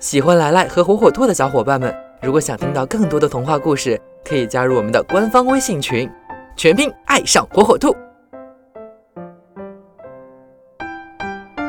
[0.00, 6.08] 喜欢来来和火火兔的小伙伴们，如果想听到更多的童话故事，可以加入我们的官方微信群，
[6.56, 7.92] 全拼爱上火火兔。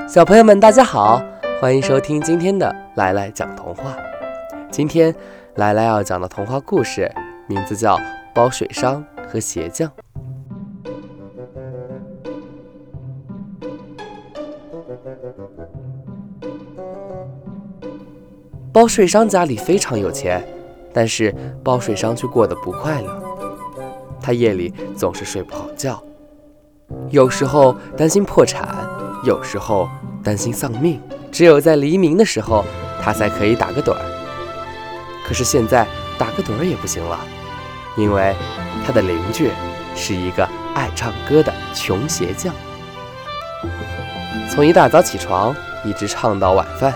[0.08, 1.20] 小朋友们，大家好，
[1.60, 3.98] 欢迎收听今天的来来讲童话。
[4.70, 5.14] 今天
[5.56, 7.12] 来来要讲的童话故事
[7.48, 7.98] 名字叫
[8.32, 9.90] 《包水商和鞋匠》。
[18.72, 20.46] 包税商家里非常有钱，
[20.94, 21.34] 但是
[21.64, 23.24] 包税商却过得不快乐。
[24.22, 26.02] 他夜里总是睡不好觉，
[27.10, 28.88] 有时候担心破产，
[29.26, 29.90] 有时候
[30.24, 31.02] 担心丧命。
[31.32, 32.64] 只有在黎明的时候，
[33.02, 34.02] 他才可以打个盹儿。
[35.26, 37.20] 可是现在打个盹儿也不行了，
[37.98, 38.36] 因为
[38.86, 39.50] 他的邻居
[39.96, 42.54] 是一个爱唱歌的穷鞋匠，
[44.48, 46.94] 从一大早起床一直唱到晚饭。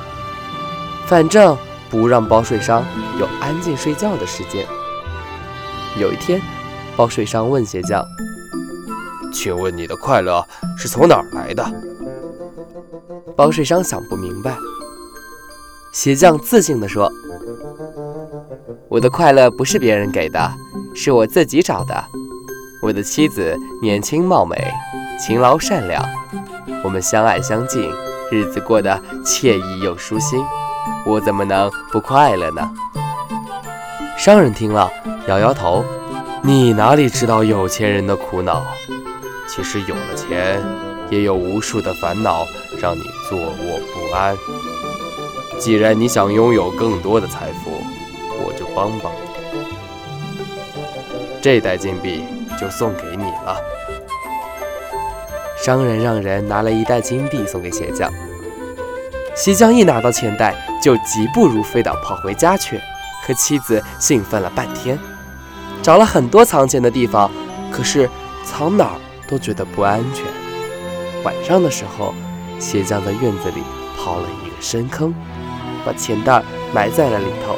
[1.06, 1.56] 反正
[1.90, 2.84] 不让包税商
[3.20, 4.66] 有安静睡觉的时间。
[6.00, 6.42] 有一天，
[6.96, 8.04] 包税商问鞋匠
[9.32, 10.44] ：“请问你的快乐
[10.78, 11.64] 是从哪儿来的？”
[13.38, 14.56] 包税商想不明白。
[15.92, 17.12] 鞋匠自信地说
[18.90, 20.52] ：“我的快乐不是别人给的，
[20.96, 22.04] 是我自己找的。
[22.82, 24.74] 我的妻子年轻貌美，
[25.20, 26.04] 勤劳善良，
[26.84, 27.94] 我们相爱相敬，
[28.32, 30.44] 日子过得惬意又舒心。”
[31.06, 32.70] 我怎么能不快乐呢？
[34.18, 34.90] 商人听了，
[35.28, 35.84] 摇摇头
[36.42, 38.64] ：“你哪里知道有钱人的苦恼？
[39.50, 40.62] 其实有了钱，
[41.10, 42.46] 也有无数的烦恼
[42.82, 44.38] 让你坐卧不安。
[45.60, 47.82] 既然你想拥有更多的财富，
[48.46, 49.18] 我就帮帮你。
[51.42, 52.24] 这袋金币
[52.60, 53.58] 就送给你了。”
[55.62, 58.12] 商人让人拿了一袋金币送给鞋匠。
[59.36, 62.78] 鞋匠一拿到钱袋，就疾步如飞地跑回家去，
[63.26, 65.00] 和妻子兴奋了半天，
[65.82, 67.32] 找了很多藏钱的地方，
[67.72, 68.10] 可是
[68.44, 70.26] 藏哪儿都觉得不安全。
[71.24, 72.14] 晚上的时候，
[72.60, 73.64] 鞋匠在院子里
[73.98, 75.16] 刨了一个深坑，
[75.86, 76.44] 把钱袋
[76.74, 77.56] 埋在了里头。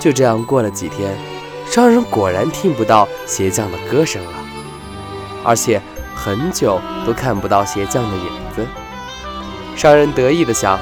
[0.00, 1.16] 就这样过了几天，
[1.64, 4.32] 商人果然听不到鞋匠的歌声了，
[5.44, 5.80] 而且
[6.12, 8.26] 很久都看不到鞋匠的影
[8.56, 8.66] 子。
[9.74, 10.78] 商人得意地想：“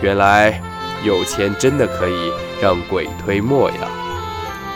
[0.00, 0.60] 原来
[1.02, 3.76] 有钱真的可以让鬼推磨呀！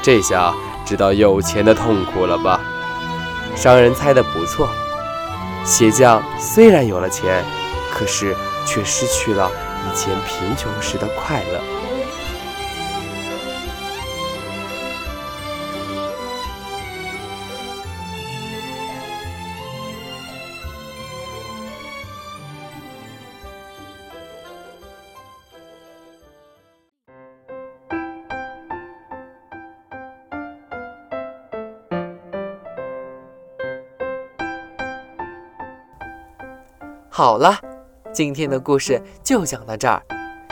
[0.02, 2.60] 这下知道有钱的痛苦了吧？”
[3.54, 4.68] 商人猜得不错。
[5.64, 7.44] 鞋匠虽然有了钱，
[7.92, 8.34] 可是
[8.64, 9.50] 却失去了
[9.84, 11.60] 以前贫穷时的快乐。
[37.18, 37.58] 好了，
[38.12, 40.00] 今天的故事就讲到这儿。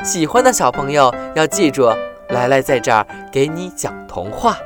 [0.03, 1.89] 喜欢的小朋友要记住，
[2.31, 4.57] 来来在这儿给你讲童话。